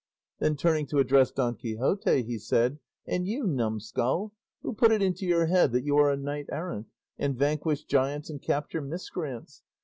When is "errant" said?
6.51-6.87